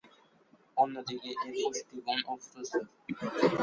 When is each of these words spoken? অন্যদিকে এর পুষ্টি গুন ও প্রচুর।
অন্যদিকে 0.77 1.29
এর 1.39 1.53
পুষ্টি 1.61 1.95
গুন 2.05 2.19
ও 2.27 2.33
প্রচুর। 2.43 2.83